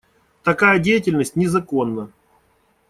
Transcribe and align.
Такая 0.41 0.79
деятельность 0.79 1.35
незаконна. 1.35 2.09